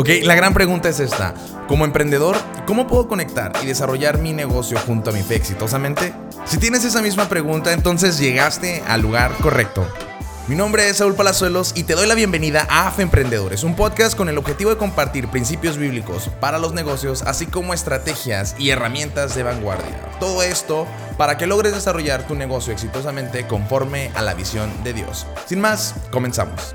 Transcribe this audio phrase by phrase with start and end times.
[0.00, 1.34] Ok, la gran pregunta es esta.
[1.66, 2.36] Como emprendedor,
[2.68, 6.14] ¿cómo puedo conectar y desarrollar mi negocio junto a mi fe exitosamente?
[6.44, 9.84] Si tienes esa misma pregunta, entonces llegaste al lugar correcto.
[10.46, 14.16] Mi nombre es Saúl Palazuelos y te doy la bienvenida a AFE Emprendedores, un podcast
[14.16, 19.34] con el objetivo de compartir principios bíblicos para los negocios, así como estrategias y herramientas
[19.34, 20.00] de vanguardia.
[20.20, 20.86] Todo esto
[21.16, 25.26] para que logres desarrollar tu negocio exitosamente conforme a la visión de Dios.
[25.48, 26.72] Sin más, comenzamos.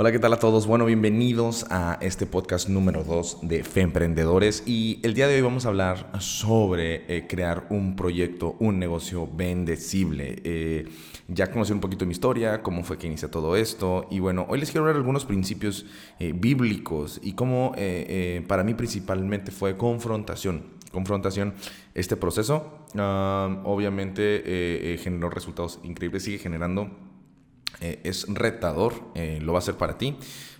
[0.00, 0.68] Hola, ¿qué tal a todos?
[0.68, 5.40] Bueno, bienvenidos a este podcast número 2 de Fe Emprendedores y el día de hoy
[5.40, 10.40] vamos a hablar sobre eh, crear un proyecto, un negocio bendecible.
[10.44, 10.86] Eh,
[11.26, 14.60] ya conocí un poquito mi historia, cómo fue que inicia todo esto y bueno, hoy
[14.60, 15.84] les quiero hablar algunos principios
[16.20, 17.74] eh, bíblicos y cómo
[18.46, 20.78] para mí principalmente fue confrontación.
[20.92, 21.54] Confrontación,
[21.94, 27.07] este proceso ah, obviamente generó resultados increíbles, sigue generando
[27.80, 30.16] eh, es retador, eh, lo va a ser para ti,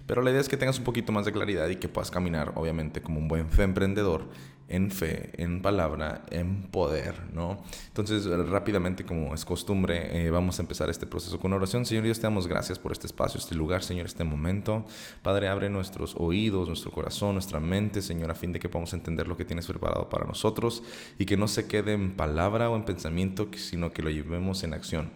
[0.07, 2.53] pero la idea es que tengas un poquito más de claridad y que puedas caminar,
[2.55, 4.29] obviamente, como un buen emprendedor,
[4.69, 7.63] en fe, en palabra, en poder, ¿no?
[7.89, 11.87] Entonces, rápidamente, como es costumbre, eh, vamos a empezar este proceso con oración.
[11.87, 14.85] Señor Dios, te damos gracias por este espacio, este lugar, Señor, este momento.
[15.23, 19.27] Padre, abre nuestros oídos, nuestro corazón, nuestra mente, Señor, a fin de que podamos entender
[19.27, 20.83] lo que tienes preparado para nosotros
[21.19, 24.75] y que no se quede en palabra o en pensamiento, sino que lo llevemos en
[24.75, 25.11] acción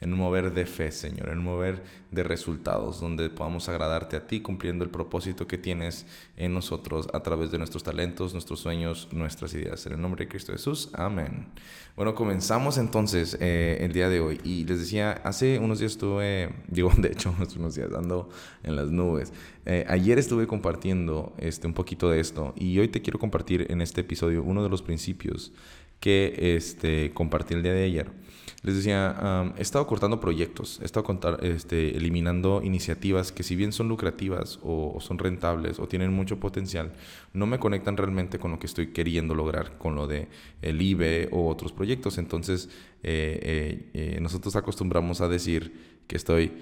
[0.00, 4.26] en un mover de fe, Señor, en un mover de resultados, donde podamos agradarte a
[4.26, 6.06] ti cumpliendo el propósito que tienes
[6.36, 9.86] en nosotros a través de nuestros talentos, nuestros sueños, nuestras ideas.
[9.86, 11.46] En el nombre de Cristo Jesús, amén.
[11.94, 16.54] Bueno, comenzamos entonces eh, el día de hoy y les decía, hace unos días estuve,
[16.68, 18.30] digo, de hecho, hace unos días ando
[18.62, 19.32] en las nubes.
[19.66, 23.80] Eh, ayer estuve compartiendo este, un poquito de esto y hoy te quiero compartir en
[23.80, 25.52] este episodio uno de los principios
[26.00, 28.18] que este, compartí el día de ayer
[28.62, 31.06] les decía, he estado cortando proyectos, he estado
[31.42, 36.92] este, eliminando iniciativas que si bien son lucrativas o, son rentables o tienen mucho potencial,
[37.32, 40.28] no me conectan realmente con lo que estoy queriendo lograr, con lo de
[40.60, 42.18] el IBE o otros proyectos.
[42.18, 42.68] Entonces,
[43.04, 46.52] eh, eh, eh, nosotros acostumbramos a decir que estoy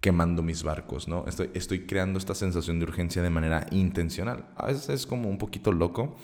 [0.00, 1.24] quemando mis barcos, ¿no?
[1.26, 4.46] Estoy, estoy creando esta sensación de urgencia de manera intencional.
[4.56, 6.16] A veces es como un poquito loco,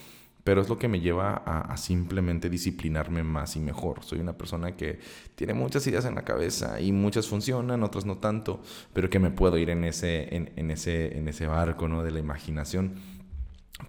[0.45, 4.03] pero es lo que me lleva a, simplemente disciplinarme más y mejor.
[4.05, 4.99] Soy una persona que
[5.35, 8.63] tiene muchas ideas en la cabeza y muchas funcionan, otras no tanto,
[8.93, 12.03] pero que me puedo ir en ese, en, ese, en ese barco ¿no?
[12.03, 12.95] de la imaginación.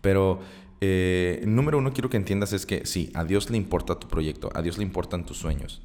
[0.02, 0.40] Pero
[0.82, 4.50] eh, número uno quiero que entiendas es que sí, a Dios le importa tu proyecto,
[4.54, 5.82] a Dios le importan tus sueños,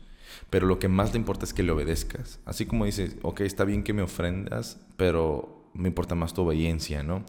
[0.51, 2.41] pero lo que más le importa es que le obedezcas.
[2.45, 7.03] Así como dices, ok, está bien que me ofrendas, pero me importa más tu obediencia,
[7.03, 7.25] ¿no?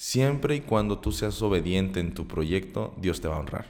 [0.00, 3.66] Siempre y cuando tú seas obediente en tu proyecto, Dios te va a honrar.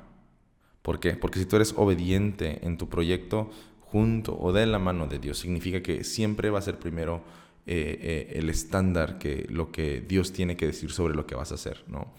[0.81, 1.15] ¿Por qué?
[1.15, 5.39] Porque si tú eres obediente en tu proyecto junto o de la mano de Dios,
[5.39, 7.25] significa que siempre va a ser primero
[7.67, 11.51] eh, eh, el estándar que lo que Dios tiene que decir sobre lo que vas
[11.51, 12.13] a hacer, ¿no?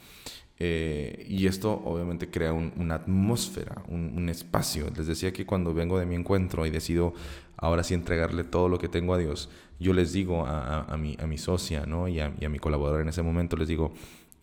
[0.63, 4.91] Eh, y esto obviamente crea una atmósfera, un, espacio.
[4.95, 7.15] Les decía que cuando vengo de mi encuentro y decido
[7.57, 11.25] ahora sí entregarle todo lo que tengo a Dios, yo les digo a, mi, a
[11.25, 12.07] mi, socia ¿no?
[12.07, 13.91] y, a, mi colaborador en ese momento, les digo,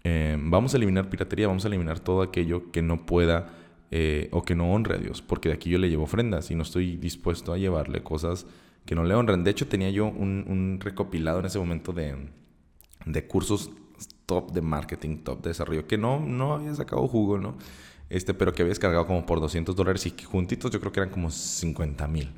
[0.02, 3.54] eh, vamos a eliminar piratería, vamos a eliminar todo aquello que no pueda
[3.92, 6.56] eh, o que no honre a Dios, porque de aquí yo le llevo ofrendas y
[6.56, 8.44] no estoy dispuesto a llevarle cosas
[8.86, 9.44] que no le honran.
[9.44, 12.16] De hecho, tenía yo un, recopilado en ese momento de,
[13.06, 13.70] de cursos
[14.28, 17.56] top de marketing, top de desarrollo, que no, no había sacado jugo, ¿no?
[18.10, 21.10] Este, pero que había descargado como por 200 dólares y juntitos yo creo que eran
[21.10, 22.30] como 50 mil.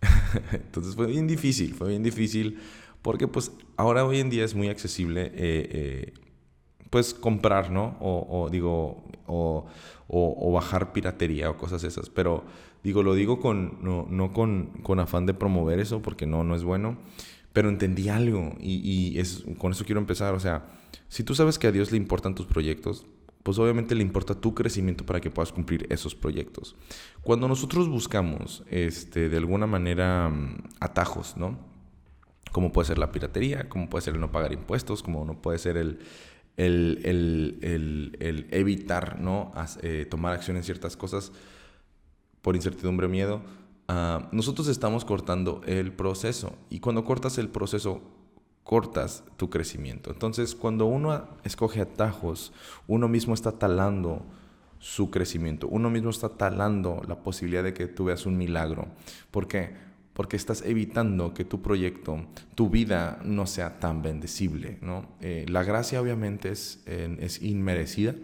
[0.52, 2.58] Entonces fue bien difícil, fue bien difícil
[3.00, 6.14] porque pues ahora hoy en día es muy accesible eh, eh,
[6.90, 7.96] pues comprar, ¿no?
[8.00, 12.10] O, digo, o, bajar piratería o cosas esas.
[12.10, 12.44] Pero
[12.84, 16.62] digo, lo digo con, no con, con, afán de promover eso porque no, no es
[16.62, 16.98] bueno.
[17.56, 20.34] Pero entendí algo y, y es, con eso quiero empezar.
[20.34, 20.66] O sea,
[21.08, 23.06] si tú sabes que a Dios le importan tus proyectos,
[23.42, 26.76] pues obviamente le importa tu crecimiento para que puedas cumplir esos proyectos.
[27.22, 31.58] Cuando nosotros buscamos, este, de alguna manera, mm, atajos, ¿no?
[32.52, 35.58] Como puede ser la piratería, como puede ser el no pagar impuestos, como no puede
[35.58, 36.00] ser el,
[36.58, 39.54] el, evitar, ¿no?
[39.80, 41.32] Eh, tomar acción en ciertas cosas
[42.42, 43.40] por incertidumbre o miedo,
[43.88, 46.52] ah, nosotros estamos cortando el proceso.
[46.70, 48.02] Y cuando cortas el proceso,
[48.66, 50.10] cortas tu crecimiento.
[50.10, 52.52] Entonces, cuando uno escoge atajos,
[52.88, 54.26] uno mismo está talando
[54.78, 58.88] su crecimiento, uno mismo está talando la posibilidad de que tú veas un milagro.
[59.30, 59.74] ¿Por qué?
[60.12, 64.78] Porque estás evitando que tu proyecto, tu vida no sea tan bendecible.
[64.82, 65.06] ¿no?
[65.20, 68.14] Eh, la gracia obviamente es, es inmerecida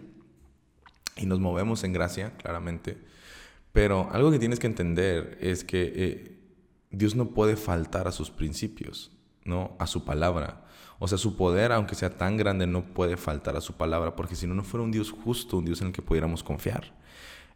[1.15, 2.97] y nos movemos en gracia, claramente.
[3.73, 6.39] Pero algo que tienes que entender es que eh,
[6.91, 9.11] Dios no puede faltar a sus principios.
[9.45, 9.75] ¿no?
[9.79, 10.61] A su palabra.
[10.99, 14.35] O sea, su poder, aunque sea tan grande, no puede faltar a su palabra, porque
[14.35, 16.93] si no, no fuera un Dios justo, un Dios en el que pudiéramos confiar.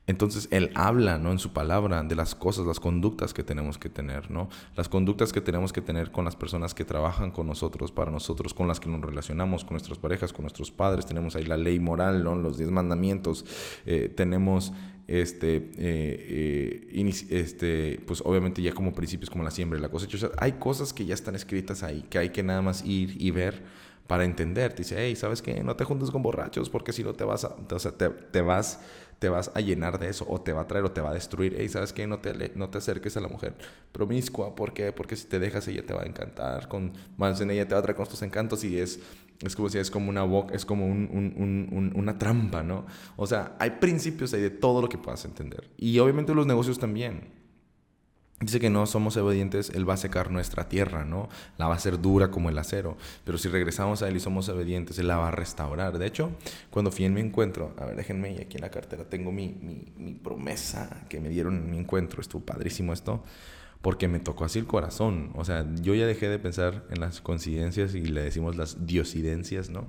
[0.05, 1.31] Entonces Él habla, ¿no?
[1.31, 4.47] En su palabra de las cosas, las conductas que tenemos que tener, ¿no?
[4.75, 8.53] Las conductas que tenemos que tener con las personas que trabajan con nosotros, para nosotros,
[8.53, 11.05] con las que nos relacionamos, con nuestras parejas, con nuestros padres.
[11.05, 12.35] Tenemos ahí la ley moral, ¿no?
[12.35, 13.45] Los diez mandamientos.
[13.85, 14.71] Eh, tenemos
[15.07, 20.17] este, eh, eh, este, pues obviamente ya como principios como la siembra y la cosecha.
[20.17, 23.21] O sea, hay cosas que ya están escritas ahí, que hay que nada más ir
[23.21, 23.63] y ver
[24.05, 24.73] para entender.
[24.73, 25.63] Te dice, hey, ¿sabes qué?
[25.63, 28.41] No te juntes con borrachos porque si no te vas a, o sea, te, te
[28.41, 28.81] vas
[29.19, 31.13] te vas a llenar de eso o te va a traer o te va a
[31.13, 31.55] destruir.
[31.57, 32.05] Hey, ¿sabes qué?
[32.07, 33.55] No te, no te acerques a la mujer
[33.91, 34.55] promiscua.
[34.55, 34.91] ¿Por qué?
[34.91, 36.67] Porque si te dejas ella te va a encantar.
[36.67, 38.99] Con, más en ella te va a traer con tus encantos y es,
[39.41, 42.85] es como si es como una boca, es como un, un, un, una trampa, ¿no?
[43.15, 45.69] O sea, hay principios ahí de todo lo que puedas entender.
[45.77, 47.46] Y obviamente los negocios también.
[48.39, 51.27] Dice que no somos obedientes, Él va a secar nuestra tierra, ¿no?
[51.57, 52.95] La va a hacer dura como el acero.
[53.23, 55.97] Pero si regresamos a Él y somos obedientes, Él la va a restaurar.
[55.97, 56.29] De hecho,
[56.69, 59.55] cuando fui en mi encuentro, a ver, déjenme, y aquí en la cartera tengo mi,
[59.97, 62.21] mi, promesa que me dieron en mi encuentro.
[62.21, 63.23] Estuvo padrísimo esto,
[63.81, 65.31] porque me tocó así el corazón.
[65.33, 69.71] O sea, yo ya dejé de pensar en las coincidencias y le decimos las diosidencias,
[69.71, 69.87] ¿no?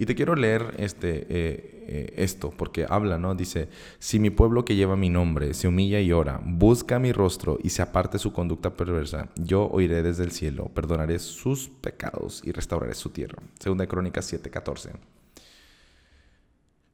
[0.00, 3.34] Y te quiero leer este, eh, eh, esto, porque habla, ¿no?
[3.34, 3.68] Dice,
[3.98, 7.68] si mi pueblo que lleva mi nombre se humilla y ora, busca mi rostro y
[7.68, 12.94] se aparte su conducta perversa, yo oiré desde el cielo, perdonaré sus pecados y restauraré
[12.94, 13.42] su tierra.
[13.58, 14.92] Segunda Crónicas 7:14.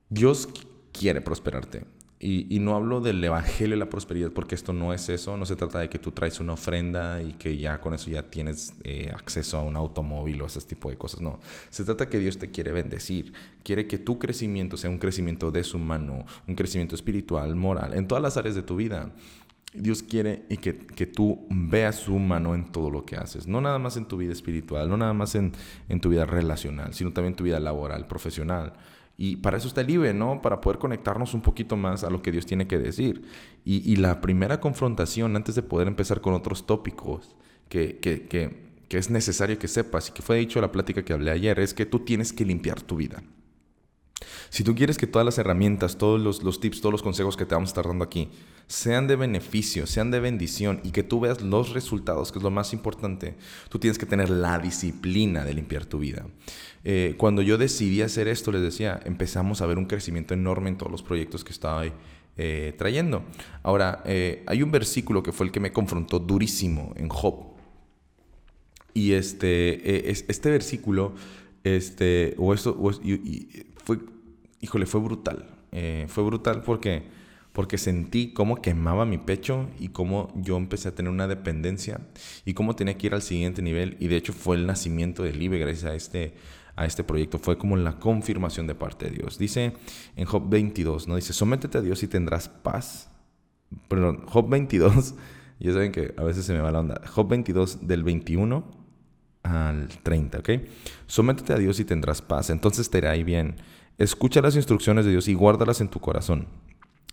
[0.09, 0.49] Dios
[0.91, 1.85] quiere prosperarte.
[2.19, 5.37] Y, no hablo del evangelio y la prosperidad, porque esto no es eso.
[5.37, 8.23] No se trata de que tú traes una ofrenda y que ya con eso ya
[8.23, 11.21] tienes eh, acceso a un automóvil o ese tipo de cosas.
[11.21, 11.41] No.
[11.69, 13.35] Se trata que Dios te quiere bendecir.
[13.63, 18.09] Quiere que tu crecimiento sea un crecimiento de su mano, un crecimiento espiritual, moral, en
[18.09, 19.12] todas las áreas de tu vida.
[19.75, 20.73] Dios quiere y que,
[21.07, 23.47] tú veas su mano en todo lo que haces.
[23.47, 25.53] No nada más en tu vida espiritual, no nada más en,
[25.91, 28.73] en tu vida relacional, sino también en tu vida laboral, profesional.
[29.19, 30.43] Y para eso está el libre, ¿no?
[30.43, 33.23] Para poder conectarnos un poquito más a lo que Dios tiene que decir.
[33.65, 37.35] Y, la primera confrontación, antes de poder empezar con otros tópicos
[37.69, 41.31] que, que, es necesario que sepas y que fue dicho en la plática que hablé
[41.31, 43.23] ayer, es que tú tienes que limpiar tu vida.
[44.51, 47.47] Si tú quieres que todas las herramientas, todos los, los, tips, todos los consejos que
[47.47, 48.31] te vamos a estar dando aquí
[48.69, 52.51] sean de beneficio, sean de bendición y que tú veas los resultados, que es lo
[52.51, 53.37] más importante,
[53.69, 56.27] tú tienes que tener la disciplina de limpiar tu vida.
[56.85, 60.79] Eh, cuando yo decidí hacer esto, les decía, empezamos a ver un crecimiento enorme en
[60.79, 61.85] todos los proyectos que estaba
[62.37, 63.25] eh, trayendo.
[63.63, 67.55] Ahora, eh, hay un versículo que fue el que me confrontó durísimo en Job.
[68.95, 71.15] Y este, este versículo,
[71.65, 72.75] este, o esto,
[73.85, 73.99] fue,
[74.61, 75.51] híjole, fue brutal.
[76.09, 77.03] fue brutal porque
[77.56, 82.00] porque sentí cómo quemaba mi pecho y cómo yo empecé a tener una dependencia
[82.44, 83.97] y cómo tenía que ir al siguiente nivel.
[83.99, 86.35] Y de hecho fue el nacimiento del IBE gracias a este,
[86.76, 87.38] a este proyecto.
[87.38, 89.38] Fue como la confirmación de parte de Dios.
[89.38, 89.73] Dice
[90.17, 91.17] en Job 22, ¿no?
[91.17, 93.11] Dice, sométete a Dios y tendrás paz.
[93.88, 95.14] Perdón, Job 22,
[95.59, 97.00] ya saben que a veces se me va la onda.
[97.06, 98.70] Job 22 del 21
[99.44, 100.50] al 30, ¿ok?
[101.06, 102.50] Sométete a Dios y tendrás paz.
[102.50, 103.56] Entonces te irá ahí bien.
[103.97, 106.49] Escucha las instrucciones de Dios y guárdalas en tu corazón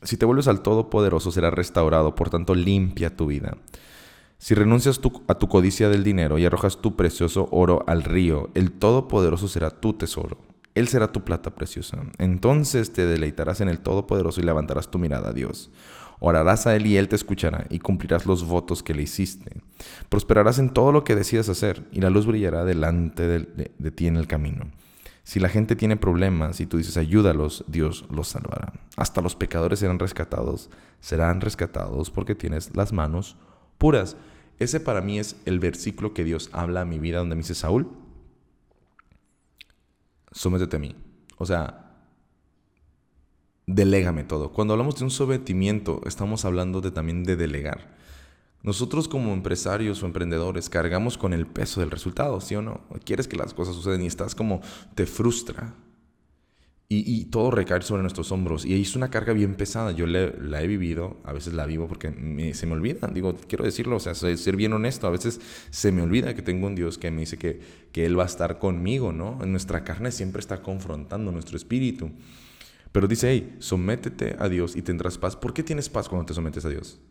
[0.04, 3.58] si te vuelves al Todopoderoso será restaurado, por tanto limpia tu vida.
[4.38, 8.72] Si renuncias a tu codicia del dinero y arrojas tu precioso oro al río, el
[8.72, 10.38] Todopoderoso será tu tesoro.
[10.76, 12.00] Él será tu plata preciosa.
[12.18, 15.72] Entonces te deleitarás en el Todopoderoso y levantarás tu mirada a Dios.
[16.20, 19.62] Orarás a Él y Él te escuchará y cumplirás los votos que le hiciste.
[20.10, 24.18] Prosperarás en todo lo que decidas hacer y la luz brillará delante de ti en
[24.18, 24.66] el camino.
[25.24, 28.74] Si la gente tiene problemas y tú dices ayúdalos, Dios los salvará.
[28.98, 33.38] Hasta los pecadores serán rescatados, serán rescatados porque tienes las manos
[33.77, 34.18] puras.
[34.60, 37.56] Ese para mí es el versículo que Dios habla a mi vida donde me dice,
[37.56, 37.88] Saúl,
[40.32, 40.96] sométete a mí.
[41.38, 41.84] O sea,
[43.65, 44.51] delégame todo.
[44.51, 47.96] Cuando hablamos de un sometimiento, estamos hablando también de delegar.
[48.63, 52.82] Nosotros como empresarios o emprendedores cargamos con el peso del resultado, ¿sí o no?
[53.03, 54.62] Quieres que las cosas sucedan y estás como,
[54.96, 55.75] te frustra.
[56.96, 58.65] Y, todo recae sobre nuestros hombros.
[58.65, 59.91] Y es una carga bien pesada.
[59.93, 63.08] Yo la he vivido, a veces la vivo porque se me olvida.
[63.08, 65.08] Digo, quiero decirlo, o sea, ser bien honesto.
[65.08, 65.41] A veces
[65.72, 67.60] se me olvida que tengo un Dios que me dice que,
[67.91, 69.39] que Él va a estar conmigo, ¿no?
[69.41, 72.12] En nuestra carne siempre está confrontando nuestro espíritu.
[72.91, 75.36] Pero dice, hey, sométete a Dios y tendrás paz.
[75.36, 77.01] ¿Por qué tienes paz cuando te sometes a Dios?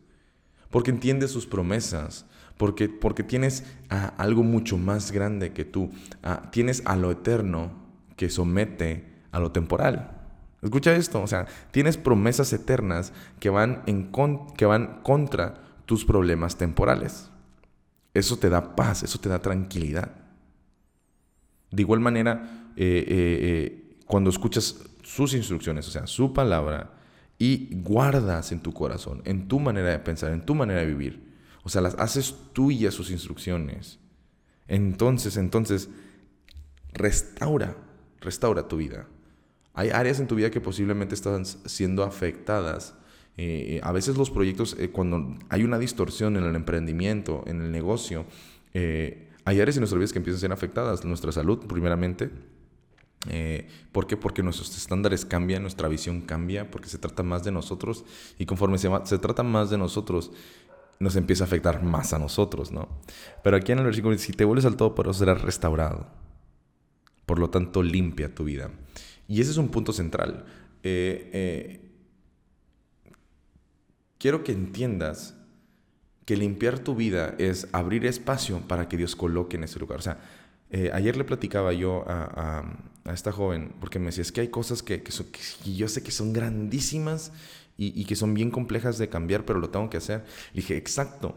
[0.73, 2.27] Porque entiendes sus promesas,
[2.57, 3.65] porque, porque tienes
[4.17, 5.93] algo mucho más grande que tú,
[6.51, 7.71] tienes a lo eterno
[8.17, 10.19] que somete a lo temporal.
[10.63, 14.11] Escucha esto, o sea, tienes promesas eternas que van, en
[14.57, 15.55] que van contra
[15.87, 17.31] tus problemas temporales.
[18.15, 20.13] Eso te da paz, eso te da tranquilidad.
[21.71, 26.93] De igual manera, eh, eh, cuando escuchas sus instrucciones, o sea, su palabra,
[27.39, 31.33] y guardas en tu corazón, en tu manera de pensar, en tu manera de vivir,
[31.63, 33.99] o sea, las haces tuyas sus instrucciones,
[34.69, 35.91] entonces, entonces,
[36.93, 37.77] restaura,
[38.21, 39.07] restaura tu vida.
[39.75, 42.95] Hay áreas en tu vida que posiblemente están siendo afectadas.
[43.37, 47.73] Eh, a veces los proyectos, eh, cuando hay una distorsión en el emprendimiento, en el
[47.73, 48.27] negocio,
[48.75, 51.05] eh, hay áreas en nuestra vida que empiezan a ser afectadas.
[51.05, 52.31] Nuestra salud, primeramente.
[53.93, 54.17] ¿Por qué?
[54.17, 58.05] Porque nuestros estándares cambian, nuestra visión cambia, porque se trata más de nosotros.
[58.39, 60.33] Y conforme se, se trata más de nosotros,
[61.03, 62.89] nos empieza a afectar más a nosotros, ¿no?
[63.43, 66.07] Pero aquí en el versículo dice, si te vuelves al todo, pero serás restaurado.
[67.27, 68.71] Por lo tanto, limpia tu vida.
[69.29, 70.45] Y ese es un punto central.
[70.83, 71.81] Eh, eh,
[74.19, 75.37] quiero que entiendas
[76.25, 79.99] que limpiar tu vida es abrir espacio para que Dios coloque en ese lugar.
[79.99, 80.21] O sea,
[80.71, 82.63] eh, ayer le platicaba yo a,
[83.05, 85.03] esta joven, porque me decía, es que hay cosas que,
[85.65, 87.33] yo sé que son grandísimas
[87.77, 90.25] y, y, que son bien complejas de cambiar, pero lo tengo que hacer.
[90.53, 91.35] Le dije, exacto.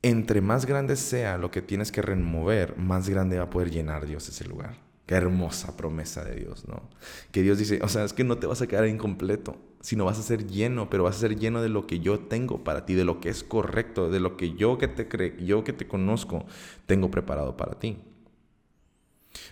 [0.00, 4.06] Entre más grande sea lo que tienes que remover, más grande va a poder llenar
[4.06, 4.76] Dios ese lugar.
[5.06, 6.82] Qué hermosa promesa de Dios, ¿no?
[7.32, 10.18] Que Dios dice, o sea, es que no te vas a quedar incompleto, sino vas
[10.18, 12.94] a ser lleno, pero vas a ser lleno de lo que yo tengo para ti,
[12.94, 15.88] de lo que es correcto, de lo que yo que te creo, yo que te
[15.88, 16.44] conozco,
[16.86, 17.98] tengo preparado para ti.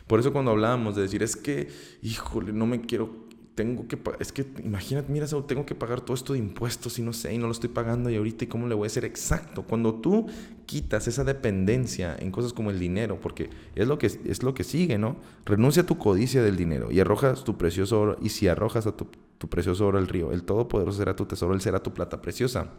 [0.07, 1.69] Por eso cuando hablábamos de decir, es que,
[2.03, 6.35] híjole, no me quiero tengo que es que imagínate, mira, tengo que pagar todo esto
[6.35, 8.75] de impuestos y no sé, y no lo estoy pagando y ahorita y cómo le
[8.75, 9.63] voy a hacer exacto.
[9.63, 10.27] Cuando tú
[10.67, 14.63] quitas esa dependencia en cosas como el dinero, porque es lo que es lo que
[14.63, 15.17] sigue, ¿no?
[15.47, 18.95] Renuncia a tu codicia del dinero y arrojas tu precioso oro y si arrojas a
[18.95, 19.09] tu,
[19.39, 22.75] tu precioso oro al río, el todopoderoso será tu tesoro, él será tu plata preciosa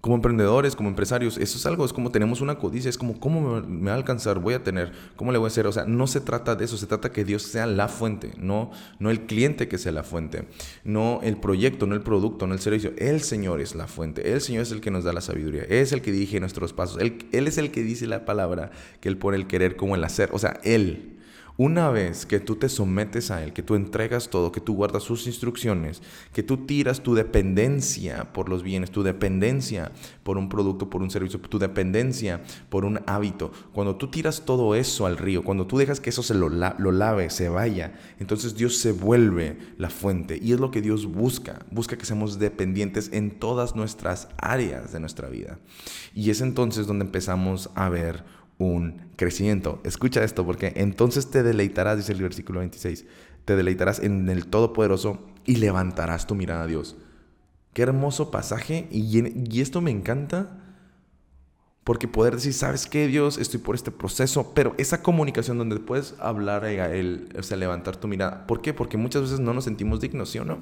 [0.00, 3.60] como emprendedores, como empresarios, eso es algo, es como tenemos una codicia, es como, ¿cómo
[3.60, 4.38] me, va a alcanzar?
[4.38, 5.66] Voy a tener, ¿cómo le voy a hacer?
[5.66, 8.70] O sea, no se trata de eso, se trata que Dios sea la fuente, no,
[9.00, 10.46] no el cliente que sea la fuente,
[10.84, 12.92] no el proyecto, no el producto, no el servicio.
[12.96, 15.90] El Señor es la fuente, el Señor es el que nos da la sabiduría, es
[15.92, 19.18] el que dirige nuestros pasos, él, él es el que dice la palabra, que Él
[19.18, 21.17] pone el querer como el hacer, o sea, Él.
[21.60, 25.02] Una vez que tú te sometes a Él, que tú entregas todo, que tú guardas
[25.02, 29.90] sus instrucciones, que tú tiras tu dependencia por los bienes, tu dependencia
[30.22, 34.76] por un producto, por un servicio, tu dependencia por un hábito, cuando tú tiras todo
[34.76, 38.76] eso al río, cuando tú dejas que eso se lo, lave, se vaya, entonces Dios
[38.76, 40.38] se vuelve la fuente.
[40.40, 41.66] Y es lo que Dios busca.
[41.72, 45.58] Busca que seamos dependientes en todas nuestras áreas de nuestra vida.
[46.14, 49.80] Y es entonces donde empezamos a ver un crecimiento.
[49.84, 53.06] Escucha esto, porque entonces te deleitarás, dice el versículo 26,
[53.44, 56.96] te deleitarás en el Todopoderoso y levantarás tu mirada a Dios.
[57.72, 60.67] Qué hermoso pasaje y, y esto me encanta
[61.88, 63.38] porque poder decir, ¿sabes qué, Dios?
[63.38, 67.96] Estoy por este proceso, pero esa comunicación donde puedes hablar a Él, o sea, levantar
[67.96, 68.46] tu mirada.
[68.46, 68.74] ¿Por qué?
[68.74, 70.58] Porque muchas veces no nos sentimos dignos, ¿sí o no?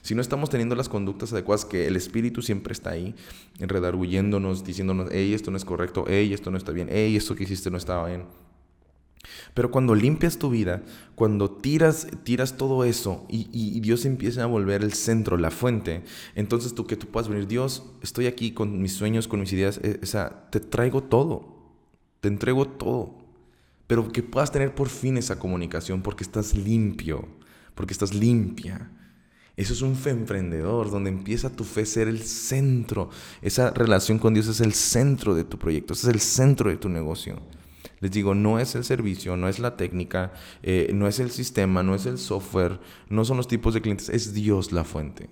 [0.00, 3.14] Si no estamos teniendo las conductas adecuadas, que el Espíritu siempre está ahí,
[3.58, 7.44] redarguyéndonos, diciéndonos, hey, esto no es correcto, hey, esto no está bien, hey, esto que
[7.44, 8.24] hiciste no estaba bien.
[9.54, 10.82] Pero cuando limpias tu vida,
[11.14, 16.02] cuando tiras, tiras todo eso y, Dios empieza a volver el centro, la fuente,
[16.34, 19.80] entonces tú que tú puedas venir, Dios, estoy aquí con mis sueños, con mis ideas,
[19.82, 21.56] eh, o te traigo todo,
[22.20, 23.14] te entrego todo,
[23.86, 27.28] pero que puedas tener por fin esa comunicación porque estás limpio,
[27.74, 28.90] porque estás limpia.
[29.56, 33.10] Eso es un fe emprendedor, donde empieza tu fe a ser el centro.
[33.42, 36.88] Esa relación con Dios es el centro de tu proyecto, es el centro de tu
[36.88, 37.42] negocio.
[38.00, 41.82] Les digo, no es el servicio, no es la técnica, eh, no es el sistema,
[41.82, 42.80] no es el software,
[43.10, 45.28] no son los tipos de clientes, es Dios la fuente.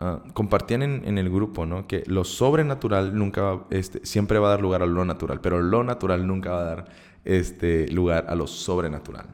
[0.00, 1.86] Ah, compartían en, el grupo ¿no?
[1.86, 5.84] que lo sobrenatural nunca este, siempre va a dar lugar a lo natural, pero lo
[5.84, 6.88] natural nunca va a dar
[7.24, 9.26] este, lugar a lo sobrenatural.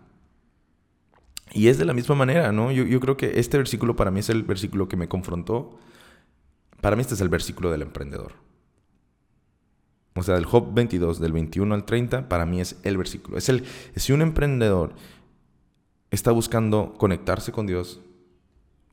[1.52, 2.72] Y es de la misma manera, ¿no?
[2.72, 5.78] Yo, yo creo que este versículo para mí es el versículo que me confrontó.
[6.82, 8.47] Para mí este es el versículo del emprendedor.
[10.18, 13.38] O sea, del Job 22, del 21 al 30, para mí es el versículo.
[13.38, 13.64] Es el,
[13.96, 14.94] si un emprendedor
[16.10, 18.00] está buscando conectarse con Dios,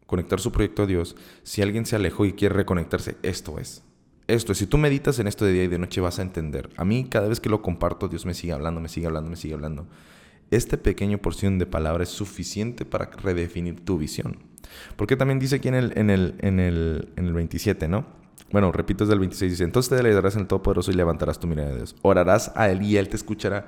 [0.06, 3.84] conectar su proyecto a Dios, si alguien se alejó y quiere reconectarse, esto es.
[4.28, 6.70] Esto es, si tú meditas en esto de día y de noche vas a entender.
[6.78, 9.36] A mí cada vez que lo comparto, Dios me sigue hablando, me sigue hablando, me
[9.36, 9.88] sigue hablando.
[10.52, 14.44] Este pequeño porción de palabra es suficiente para redefinir tu visión.
[14.96, 18.25] Porque también dice aquí en el, en el, en el, en el 27, ¿no?
[18.56, 21.46] Bueno, repito desde el 26, dice, entonces te deleitarás en el Todopoderoso y levantarás tu
[21.46, 21.94] mirada de Dios.
[22.04, 23.66] Orarás a Él y Él te escuchará.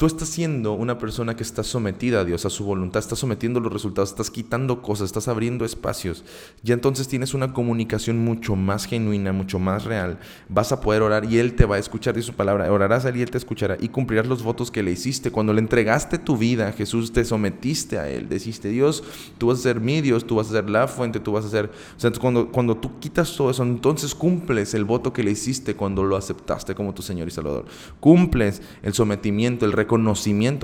[0.00, 3.60] Tú estás siendo una persona que está sometida a Dios, a su voluntad, estás sometiendo
[3.60, 6.24] los resultados, estás quitando cosas, estás abriendo espacios.
[6.62, 10.18] Ya entonces tienes una comunicación mucho más genuina, mucho más real.
[10.48, 12.72] Vas a poder orar y Él te va a escuchar, de su palabra.
[12.72, 15.30] Orarás a Él y Él te escuchará y cumplirás los votos que le hiciste.
[15.30, 18.26] Cuando le entregaste tu vida a Jesús, te sometiste a Él.
[18.30, 19.04] Deciste, Dios,
[19.36, 21.50] tú vas a ser mi Dios, tú vas a ser la fuente, tú vas a
[21.50, 21.66] ser...
[21.66, 25.76] O sea, cuando, cuando tú quitas todo eso, entonces cumples el voto que le hiciste
[25.76, 27.66] cuando lo aceptaste como tu Señor y Salvador.
[28.00, 29.89] Cumples el sometimiento, el reconocimiento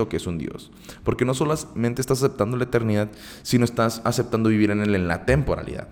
[0.09, 0.71] que es un Dios.
[1.03, 3.09] Porque no solamente estás aceptando la eternidad,
[3.43, 5.89] sino estás aceptando vivir en Él en la temporalidad.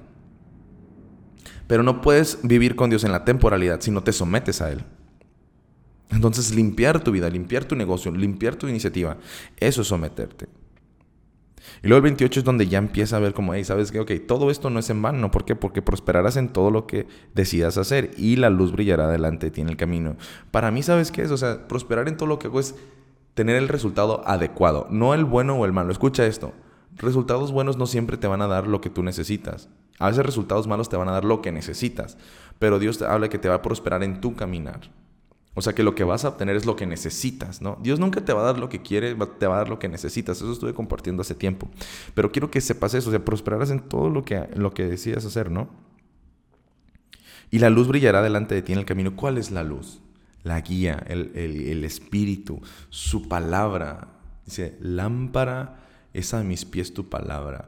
[1.68, 4.84] Pero no puedes vivir con Dios en la temporalidad si no te sometes a Él.
[6.12, 9.18] Entonces limpiar tu vida, limpiar tu negocio, limpiar tu iniciativa,
[9.58, 10.48] eso es someterte.
[11.84, 14.00] Y luego el 28 es donde ya empieza a ver como, hey, ¿sabes qué?
[14.00, 15.32] Ok, todo esto no es en vano.
[15.32, 15.56] ¿Por qué?
[15.56, 19.62] Porque prosperarás en todo lo que decidas hacer y la luz brillará delante de ti
[19.62, 20.16] en el camino.
[20.52, 21.32] Para mí, ¿sabes qué es?
[21.32, 22.76] O sea, prosperar en todo lo que hago es
[23.36, 25.92] tener el resultado adecuado, no el bueno o el malo.
[25.92, 26.54] Escucha esto.
[26.96, 29.70] Resultados buenos no siempre te van a dar lo que tú necesitas.
[30.00, 32.18] A veces resultados malos te van a dar lo que necesitas.
[32.58, 34.90] Pero Dios te habla que te va a prosperar en tu caminar.
[35.54, 37.78] O sea que lo que vas a obtener es lo que necesitas, ¿no?
[37.82, 39.88] Dios nunca te va a dar lo que quiere, te va a dar lo que
[39.88, 40.38] necesitas.
[40.38, 41.70] Eso estuve compartiendo hace tiempo.
[42.14, 45.26] Pero quiero que sepas eso, o sea, prosperarás en todo lo que, lo que decidas
[45.26, 45.70] hacer, ¿no?
[47.52, 49.16] Y la luz brillará delante de ti en el camino.
[49.16, 50.02] ¿Cuál es la luz?
[50.46, 54.14] La guía, el, el espíritu, su palabra.
[54.46, 57.68] Dice, lámpara es a mis pies tu palabra.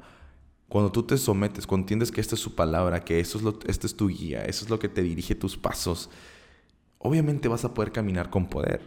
[0.69, 3.59] Cuando tú te sometes, cuando entiendes que esta es su palabra, que eso es lo,
[3.67, 6.09] esta es tu guía, eso es lo que te dirige tus pasos,
[6.97, 8.81] obviamente vas a poder caminar con poder.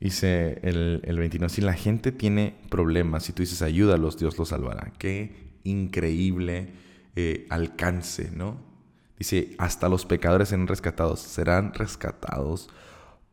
[0.00, 4.48] Dice el, el 29, si la gente tiene problemas, si tú dices ayúdalos, Dios los
[4.48, 4.92] salvará.
[4.98, 6.72] Qué increíble
[7.16, 8.69] eh, alcance, ¿no?
[9.20, 12.70] Dice, hasta los pecadores serán rescatados, serán rescatados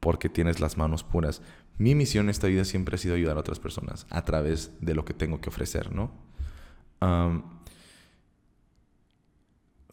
[0.01, 1.41] porque tienes las manos puras.
[1.77, 4.93] Mi misión en esta vida siempre ha sido ayudar a otras personas a través de
[4.93, 6.11] lo que tengo que ofrecer, ¿no?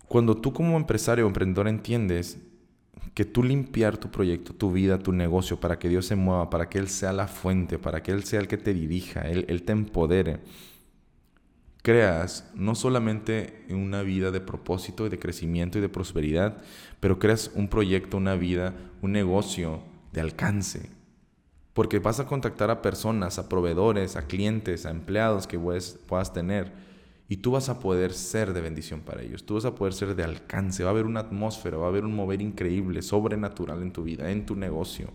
[0.08, 2.38] cuando tú como empresario o emprendedor entiendes
[3.12, 6.68] que tú limpiar tu proyecto, tu vida, tu negocio, para que Dios se mueva, para
[6.68, 9.62] que Él sea la fuente, para que Él sea el que te dirija, Él, Él
[9.62, 10.40] te empodere,
[11.84, 16.62] creas no solamente una vida de propósito y de crecimiento y de prosperidad,
[16.98, 20.88] pero creas un proyecto, una vida, un negocio de alcance.
[21.74, 26.72] Porque vas a contactar a personas, a proveedores, a clientes, a empleados que puedas tener
[27.28, 30.16] y tú vas a poder ser de bendición para ellos, tú vas a poder ser
[30.16, 33.92] de alcance, va a haber una atmósfera, va a haber un mover increíble, sobrenatural en
[33.92, 35.10] tu vida, en tu negocio,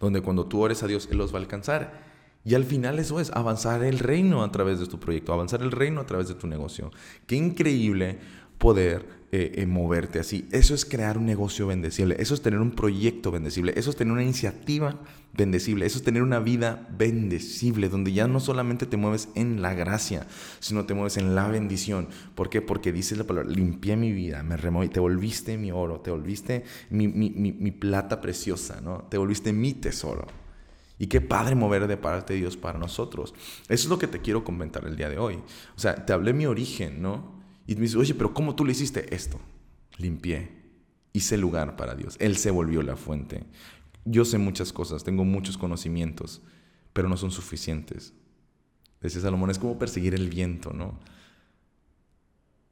[0.00, 2.11] donde cuando tú ores a Dios, Él los va a alcanzar.
[2.44, 5.70] Y al final eso es avanzar el reino a través de tu proyecto, avanzar el
[5.70, 6.90] reino a través de tu negocio.
[7.26, 8.18] Qué increíble
[8.58, 10.46] poder eh, eh, moverte así.
[10.52, 14.12] Eso es crear un negocio bendecible, eso es tener un proyecto bendecible, eso es tener
[14.12, 15.00] una iniciativa
[15.32, 19.74] bendecible, eso es tener una vida bendecible, donde ya no solamente te mueves en la
[19.74, 20.26] gracia,
[20.60, 22.08] sino te mueves en la bendición.
[22.34, 22.60] ¿Por qué?
[22.60, 26.64] Porque dice la palabra, limpié mi vida, me removí, te volviste mi oro, te volviste
[26.90, 29.04] mi, mi plata preciosa, ¿no?
[29.08, 30.41] Te volviste mi tesoro.
[31.02, 33.34] Y qué padre mover de parte de Dios para nosotros.
[33.62, 35.34] Eso es lo que te quiero comentar el día de hoy.
[35.74, 37.42] O sea, te hablé mi origen, ¿no?
[37.66, 39.40] Y me dice, oye, pero ¿cómo tú le hiciste esto?
[39.98, 40.52] Limpié,
[41.12, 42.14] hice lugar para Dios.
[42.20, 43.42] Él se volvió la fuente.
[44.04, 46.40] Yo sé muchas cosas, tengo muchos conocimientos,
[46.92, 48.12] pero no son suficientes.
[49.00, 51.00] Decía Salomón, es como perseguir el viento, ¿no?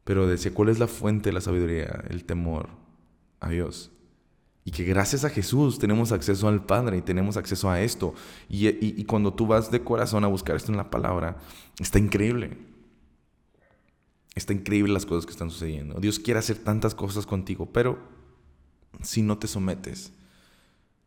[0.05, 2.05] Pero decía, ¿cuál es la fuente de la sabiduría?
[2.09, 2.69] El temor
[3.41, 3.91] a Dios.
[4.71, 8.15] Y que gracias a Jesús tenemos acceso al Padre y tenemos acceso a esto.
[8.49, 11.39] Y, y cuando tú vas de corazón a buscar esto en la palabra,
[11.81, 12.57] está increíble.
[14.37, 15.99] Está increíble las cosas que están sucediendo.
[15.99, 17.99] Dios quiere hacer tantas cosas contigo, pero
[19.03, 20.13] si no te sometes,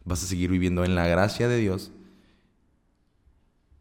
[0.04, 1.94] vas a seguir viviendo en la gracia de Dios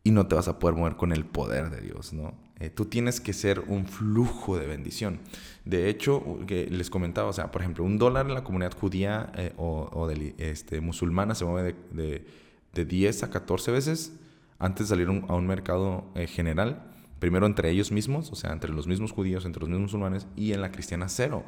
[0.05, 2.35] y no te vas a poder mover con el poder de Dios, ¿no?
[2.61, 5.21] Eh, tú tienes que ser un flujo de bendición.
[5.65, 9.33] De hecho, que les comentaba, o sea, por ejemplo, un dólar en la comunidad judía
[9.37, 12.25] eh, o, este, musulmana se mueve de,
[12.73, 14.12] de, 10 a 14 veces
[14.59, 18.73] antes de salir a un mercado eh, general Primero entre ellos mismos, o sea, entre
[18.73, 21.45] los mismos judíos, entre los mismos musulmanes, y en la cristiana cero.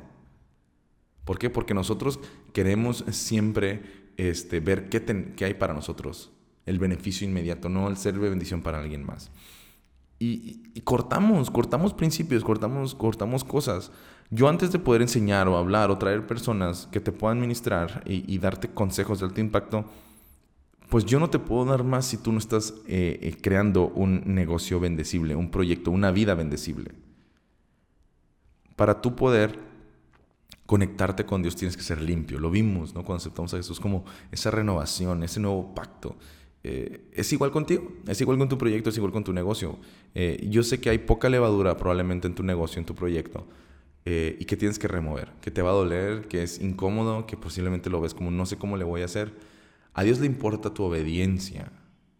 [1.24, 1.50] ¿Por qué?
[1.50, 2.20] Porque nosotros
[2.52, 3.82] queremos siempre
[4.16, 6.30] este, ver qué, qué, hay para nosotros,
[6.64, 9.32] el beneficio inmediato, no el ser de bendición para alguien más.
[10.26, 13.92] Y, cortamos, cortamos principios, cortamos, cortamos cosas.
[14.30, 18.38] Yo antes de poder enseñar o hablar o traer personas que te puedan ministrar y,
[18.38, 19.84] darte consejos de alto impacto,
[20.88, 24.22] pues yo no te puedo dar más si tú no estás eh, eh, creando un
[24.34, 26.92] negocio bendecible, un proyecto, una vida bendecible.
[28.76, 29.58] Para tú poder
[30.66, 32.38] conectarte con Dios tienes que ser limpio.
[32.38, 33.04] Lo vimos, ¿no?
[33.04, 36.16] Cuando aceptamos a Jesús como esa renovación, ese nuevo pacto.
[36.66, 39.78] Eh, es igual contigo, es igual con tu proyecto, es igual con tu negocio.
[40.14, 43.46] Eh, yo sé que hay poca levadura probablemente en tu negocio, en tu proyecto,
[44.06, 47.36] eh, y que tienes que remover, que te va a doler, que es incómodo, que
[47.36, 49.34] posiblemente lo ves como no sé cómo le voy a hacer.
[49.92, 51.70] A Dios le importa tu obediencia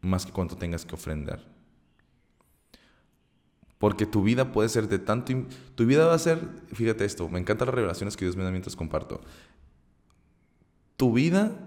[0.03, 1.43] más que cuánto tengas que ofrendar.
[3.79, 5.33] Porque tu vida puede ser de tanto...
[5.75, 6.39] Tu vida va a ser,
[6.73, 9.23] fíjate esto, me encantan las revelaciones que Dios me da mientras comparto.
[10.99, 11.59] Tu vida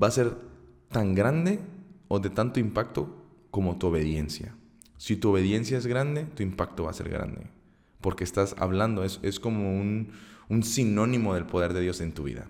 [0.00, 0.36] va a ser
[0.90, 1.60] tan grande
[2.12, 3.08] o de tanto impacto
[3.52, 4.52] como tu obediencia.
[4.98, 7.46] Si tu obediencia es grande, tu impacto va a ser grande.
[8.00, 10.10] Porque estás hablando, es, es como un,
[10.48, 12.48] un, sinónimo del poder de Dios en tu vida.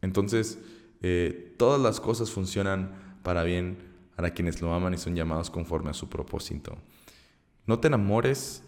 [0.00, 0.60] Entonces,
[1.02, 3.78] eh, todas las cosas funcionan para bien
[4.14, 6.78] para quienes lo aman y son llamados conforme a su propósito.
[7.66, 8.62] No te enamores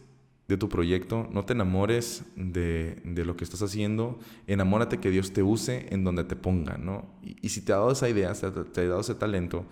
[0.49, 5.43] de tu proyecto, no te enamores de, lo que estás haciendo, enamórate que Dios te
[5.43, 7.07] use en donde te ponga, ¿no?
[7.23, 9.67] Y, si te ha dado esa idea, te, te, ha dado ese talento,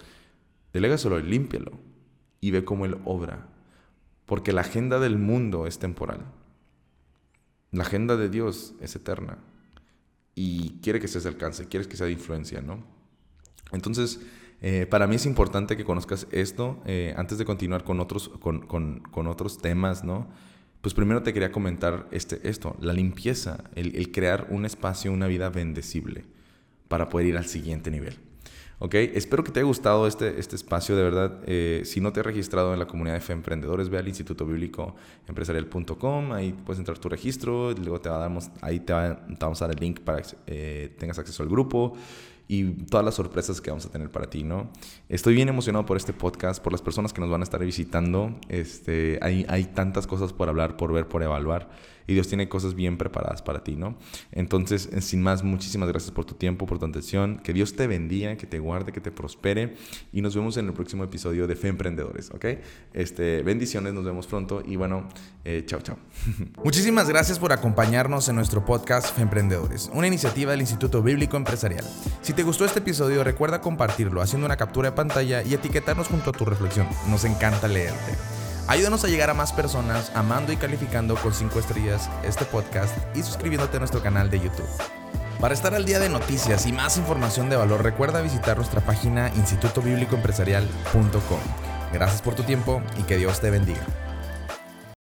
[0.72, 1.72] delégaselo y límpialo
[2.40, 3.48] y ve cómo Él obra.
[4.26, 6.20] Porque la agenda del mundo es temporal.
[7.70, 9.38] La agenda de Dios es eterna.
[10.34, 12.84] Y quiere que se alcance, quiere que sea de influencia, ¿no?
[13.72, 14.20] Entonces,
[14.60, 19.26] eh, para mí es importante que conozcas esto eh, antes de continuar con otros, con,
[19.26, 20.28] otros temas, ¿no?
[20.86, 25.48] Pues primero te quería comentar este, esto, la limpieza, el, crear un espacio, una vida
[25.48, 26.22] bendecible
[26.86, 28.14] para poder ir al siguiente nivel.
[28.78, 28.94] ¿Ok?
[28.94, 31.40] Espero que te haya gustado este, este espacio, de verdad.
[31.44, 34.46] Eh, si no te has registrado en la comunidad de Fe Emprendedores, ve al Instituto
[34.46, 34.94] Bíblico
[35.26, 39.80] Empresarial.com, ahí puedes entrar tu registro, luego te, damos, ahí te, vamos a dar el
[39.80, 41.96] link para que tengas acceso al grupo
[42.48, 44.70] y todas las sorpresas que vamos a tener para ti, ¿no?
[45.08, 48.34] Estoy bien emocionado por este podcast, por las personas que nos van a estar visitando.
[48.48, 51.68] Este, hay, hay tantas cosas por hablar, por ver, por evaluar
[52.06, 53.96] y Dios tiene cosas bien preparadas para ti, ¿no?
[54.32, 57.38] Entonces, eh, sin más, muchísimas gracias por tu tiempo, por tu atención.
[57.38, 59.74] Que Dios te bendiga, que te guarde, que te prospere
[60.12, 62.44] y nos vemos en el próximo episodio de Fe Emprendedores, ¿ok?
[62.92, 65.08] Este, bendiciones, nos vemos pronto y bueno,
[65.44, 65.98] eh, chao, chao.
[66.64, 71.84] Muchísimas gracias por acompañarnos en nuestro podcast Fe Emprendedores, una iniciativa del Instituto Bíblico Empresarial.
[72.22, 76.30] Si te gustó este episodio, recuerda compartirlo haciendo una captura de pantalla y etiquetarnos junto
[76.30, 76.86] a tu reflexión.
[77.08, 78.35] Nos encanta leerte.
[78.68, 83.22] Ayúdanos a llegar a más personas amando y calificando con 5 estrellas este podcast y
[83.22, 84.68] suscribiéndote a nuestro canal de YouTube.
[85.40, 89.30] Para estar al día de noticias y más información de valor, recuerda visitar nuestra página
[89.36, 91.40] institutobiblicoempresarial.com.
[91.92, 93.86] Gracias por tu tiempo y que Dios te bendiga.